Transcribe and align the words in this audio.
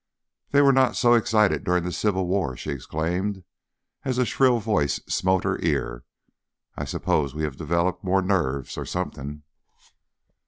"They 0.49 0.63
were 0.63 0.73
not 0.73 0.95
so 0.95 1.13
excited 1.13 1.63
during 1.63 1.83
the 1.83 1.91
Civil 1.91 2.25
War," 2.25 2.57
she 2.57 2.71
exclaimed, 2.71 3.43
as 4.03 4.17
a 4.17 4.25
shrill 4.25 4.57
voice 4.57 4.95
smote 5.07 5.43
her 5.43 5.59
ear. 5.61 6.05
"I 6.75 6.85
suppose 6.85 7.35
we 7.35 7.43
have 7.43 7.55
developed 7.55 8.03
more 8.03 8.23
nerves 8.23 8.79
or 8.79 8.85
something." 8.85 9.43